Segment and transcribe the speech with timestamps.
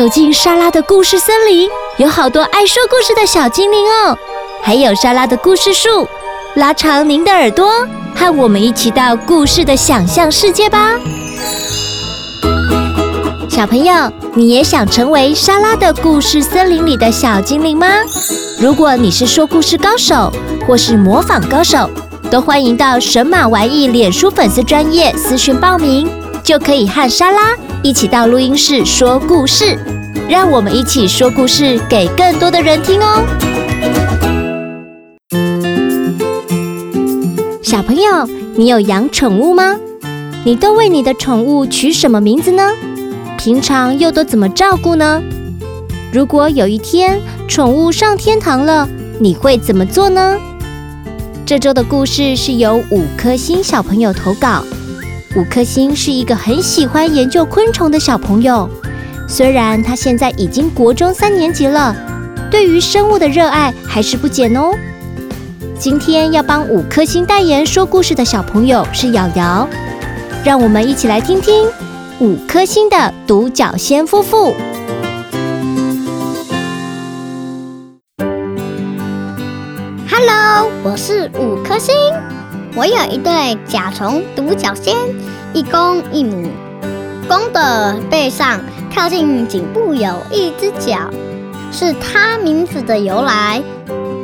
[0.00, 4.16] 走进莎拉的故事森林，有好多爱说故事的小精灵哦，
[4.62, 6.08] 还有莎拉的故事树，
[6.54, 10.94] 拉长您的耳朵，和我们一起到故事的想象世界吧。
[13.50, 17.86] 小朋友，你也想成为莎拉的故事森林里的小精灵吗？
[18.58, 20.32] 如果你是说故事高手，
[20.66, 21.90] 或是模仿高手，
[22.30, 26.10] 都欢迎到神马玩意脸书粉丝专业私讯报名，
[26.42, 29.78] 就可以和莎拉一起到录音室说故事。
[30.28, 33.24] 让我们一起说故事给更多的人听哦。
[37.62, 39.76] 小朋友，你有养宠物吗？
[40.44, 42.70] 你都为你的宠物取什么名字呢？
[43.38, 45.22] 平常又都怎么照顾呢？
[46.12, 48.88] 如果有一天宠物上天堂了，
[49.18, 50.38] 你会怎么做呢？
[51.46, 54.62] 这周的故事是由五颗星小朋友投稿。
[55.36, 58.68] 五颗星是一个很喜欢研究昆虫的小朋友，
[59.28, 61.94] 虽然他现在已经国中三年级了，
[62.50, 64.72] 对于生物的热爱还是不减哦。
[65.78, 69.68] 今天要帮五颗星代言说故事的小朋友是瑶瑶，
[70.44, 71.68] 让我们一起来听听。
[72.18, 74.52] 五颗星的独角仙夫妇。
[80.10, 81.94] Hello，我是五颗星。
[82.76, 84.94] 我有一对甲虫独角仙，
[85.52, 86.48] 一公一母。
[87.28, 88.60] 公的背上
[88.94, 91.10] 靠近颈部有一只脚，
[91.72, 93.62] 是它名字的由来。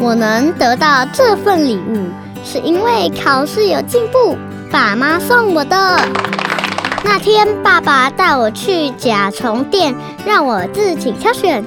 [0.00, 1.98] 我能得到这份礼物，
[2.44, 4.36] 是因为考试有进步，
[4.70, 6.00] 爸妈送我的。
[7.04, 9.94] 那天，爸爸带我去甲虫店，
[10.26, 11.64] 让我自己挑选。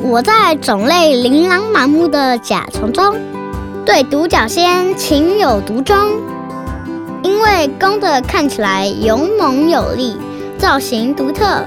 [0.00, 3.16] 我在种类琳琅满目的甲虫中，
[3.88, 5.96] 对独角仙情有独钟。
[7.22, 10.14] 因为公的看起来勇猛有力，
[10.58, 11.62] 造型独特；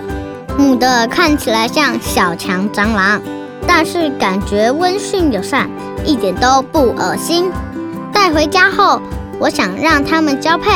[0.55, 3.19] 母的看起来像小强蟑螂，
[3.65, 5.67] 但是感觉温驯友善，
[6.05, 7.49] 一点都不恶心。
[8.13, 9.01] 带回家后，
[9.39, 10.69] 我想让它们交配。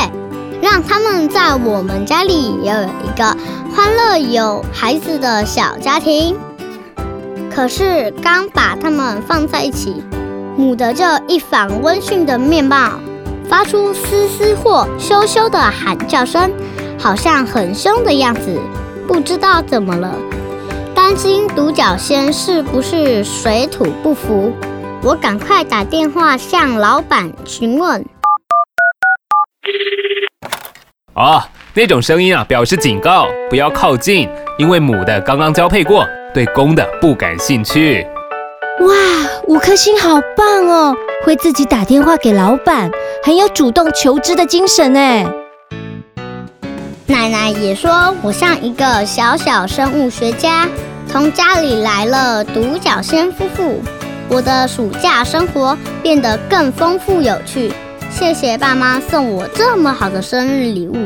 [0.64, 3.38] 让它们在我们家里也有一个
[3.76, 6.36] 欢乐有孩子的小家庭。
[7.54, 10.02] 可是刚把它们放在一起，
[10.58, 13.00] 母的就一反温驯的面貌，
[13.50, 16.52] 发出嘶嘶或咻咻的喊叫声，
[16.98, 18.60] 好像很凶的样子。
[19.08, 20.16] 不知道怎么了，
[20.96, 24.52] 担心独角仙是不是水土不服，
[25.04, 28.04] 我赶快打电话向老板询问。
[31.14, 38.06] 哦，那种声音啊，表示警告，不要靠近，因为母的刚刚交配过，对公的不感兴趣。
[38.82, 38.94] 哇，
[39.48, 42.90] 五颗星好棒哦，会自己打电话给老板，
[43.24, 45.24] 很有主动求知的精神哎。
[47.06, 50.68] 奶奶也说我像一个小小生物学家，
[51.08, 53.80] 从家里来了独角仙夫妇，
[54.30, 57.72] 我的暑假生活变得更丰富有趣。
[58.10, 61.06] 谢谢爸妈送我这么好的生日礼物。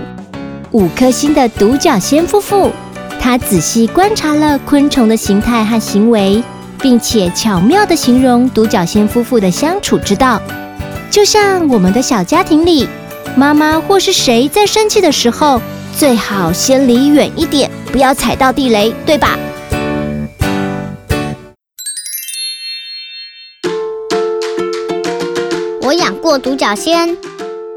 [0.72, 2.72] 五颗星的独角仙夫妇，
[3.20, 6.42] 他仔细观察了昆虫的形态和行为，
[6.82, 10.42] 并且巧妙地形容独角仙夫妇的相处之道。
[11.12, 12.88] 就像我们的小家庭里，
[13.36, 15.62] 妈妈或是谁在生气的时候，
[15.98, 19.38] 最好先离远一点，不要踩到地雷，对吧？
[25.82, 27.18] 我养过独角仙，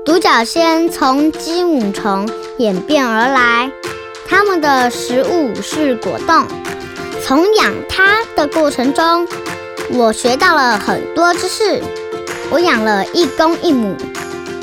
[0.05, 3.71] 独角仙从鸡母虫演变而来，
[4.29, 6.45] 它们的食物是果冻。
[7.25, 9.27] 从养它的过程中，
[9.91, 11.81] 我学到了很多知识。
[12.51, 13.97] 我养了一公一母，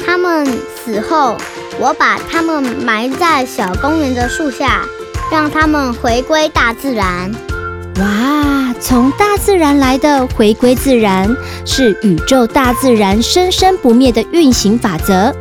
[0.05, 0.45] 它们
[0.83, 1.37] 死后，
[1.79, 4.85] 我把它们埋在小公园的树下，
[5.31, 7.31] 让它们回归大自然。
[8.01, 11.33] 哇，从大自然来的回归自然，
[11.65, 15.33] 是宇宙大自然生生不灭的运行法则。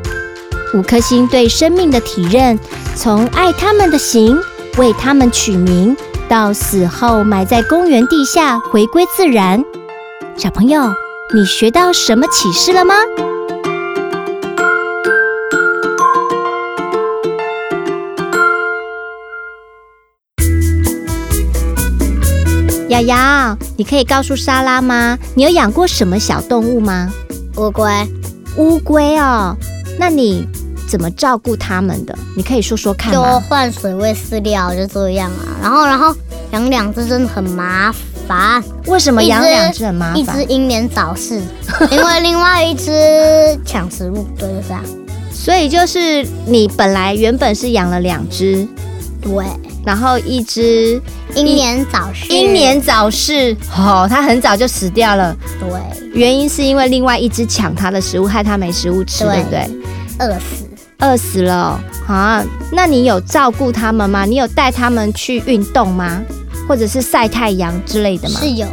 [0.73, 2.59] 五颗星对生命的体认，
[2.95, 4.39] 从爱他们的形，
[4.77, 5.97] 为他们取名，
[6.29, 9.65] 到死后埋在公园地下回归自然。
[10.37, 10.93] 小朋友，
[11.35, 12.95] 你学到什么启示了吗？
[22.89, 25.19] 瑶瑶，你可以告诉莎拉吗？
[25.35, 27.11] 你有养过什么小动物吗？
[27.57, 27.91] 乌龟。
[28.57, 29.57] 乌龟哦，
[29.99, 30.47] 那你
[30.89, 32.17] 怎么照顾它们的？
[32.35, 33.33] 你可以说说看吗？
[33.35, 35.45] 就换水喂饲料，就这样啊。
[35.63, 36.15] 然后，然后
[36.53, 37.93] 养两只真的很麻
[38.27, 38.63] 烦。
[38.87, 40.19] 为什么养两只很麻烦？
[40.19, 41.41] 一只英年早逝，
[41.91, 42.91] 因为另外一只
[43.65, 44.83] 抢食物，对，就这样。
[45.33, 48.67] 所以就是你本来原本是养了两只，
[49.21, 49.45] 对。
[49.87, 51.01] 然后一只
[51.35, 55.35] 英年早逝，英年早逝，哦，它很早就死掉了。
[55.59, 59.71] 对，原因是因为另外一只抢它的食物，害它没食物吃，对，对不对？
[60.19, 60.68] 饿死，
[61.01, 62.45] 饿死了啊！
[62.73, 64.25] 那你有照顾他们吗？
[64.25, 66.23] 你有带他们去运动吗？
[66.69, 68.41] 或者是晒太阳之类的吗？
[68.41, 68.67] 是有。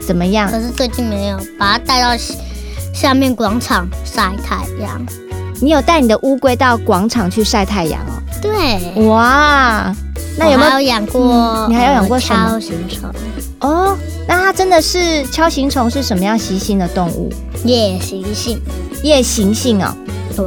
[0.00, 0.50] 怎么样？
[0.50, 2.16] 可是最近没有，把它带到
[2.94, 5.04] 下面广场晒太阳。
[5.60, 8.16] 你有带你的乌龟到广场去晒太阳哦？
[8.40, 9.04] 对。
[9.06, 9.94] 哇，
[10.38, 11.70] 那有没有养过、嗯？
[11.70, 12.58] 你还有养过什么？
[12.58, 13.10] 锹形虫。
[13.60, 17.30] 哦，那它真的是敲形虫是什么样习性的动物？
[17.64, 18.58] 夜行性。
[19.02, 19.94] 夜行性哦。
[20.34, 20.46] 对。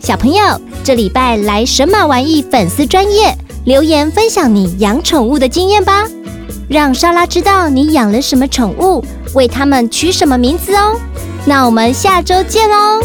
[0.00, 0.42] 小朋友，
[0.84, 6.04] 这礼拜来神马玩意粉丝专业留言分享你养宠物的经验吧。
[6.68, 9.04] 让莎拉知道你养了什么宠物，
[9.34, 10.98] 为它们取什么名字哦。
[11.44, 13.02] 那我们下周见哦。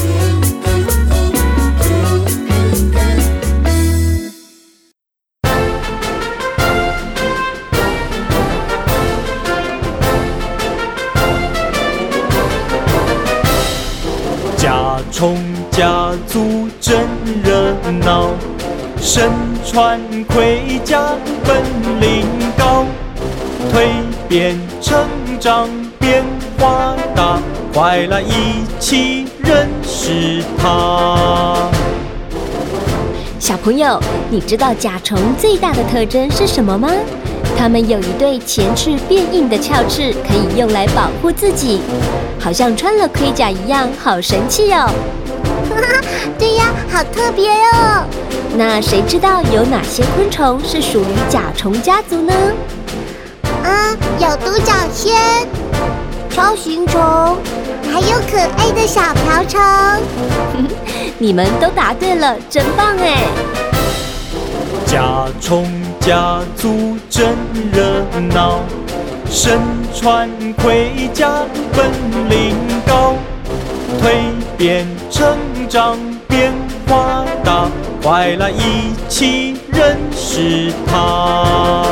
[14.57, 15.38] 甲虫
[15.74, 17.02] 家族真
[17.44, 17.74] 热
[18.06, 18.30] 闹，
[19.02, 19.31] 身
[19.66, 21.02] 穿盔甲，
[21.44, 21.64] 本
[22.00, 22.86] 领高。
[23.72, 23.88] 蜕
[24.30, 25.04] 变成
[25.40, 25.68] 长
[25.98, 26.24] 变
[26.60, 27.40] 化大，
[27.74, 31.72] 快来一起认识它。
[33.40, 34.00] 小朋友，
[34.30, 36.88] 你知道甲虫最大的特征是什么吗？
[37.58, 41.81] 它们有一对前翅变硬的鞘翅，可以用来保护自己，
[42.40, 44.88] 好像穿了盔甲一样，好神气哦！
[45.88, 46.08] 哈哈，
[46.38, 48.06] 对呀，好特别哦。
[48.56, 52.34] 那谁知道有哪些昆虫是属于甲虫家族呢？
[53.64, 55.48] 啊，有独角仙、
[56.30, 57.02] 超形虫，
[57.92, 59.60] 还有可爱的小瓢虫。
[61.18, 63.24] 你们都答对了，真棒哎！
[64.86, 65.66] 甲虫
[66.00, 67.36] 家族真
[67.72, 68.04] 热
[68.34, 68.60] 闹，
[69.30, 69.60] 身
[69.96, 70.30] 穿
[70.62, 71.30] 盔甲，
[71.76, 71.90] 本
[72.30, 73.16] 领高，
[74.02, 74.12] 蜕
[74.58, 76.54] 变成长变
[76.88, 77.69] 化大，
[78.01, 81.86] 快来一起认识他。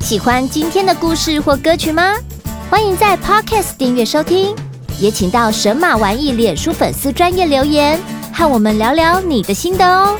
[0.00, 2.14] 喜欢今天的故事或歌曲吗？
[2.70, 4.54] 欢迎在 Podcast 订阅收听，
[5.00, 7.98] 也请到神马玩意脸书粉丝专业留言，
[8.32, 10.16] 和我们聊聊你的心得哦。